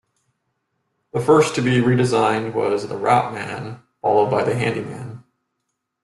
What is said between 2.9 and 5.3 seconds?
Routeman, followed by the Handyman.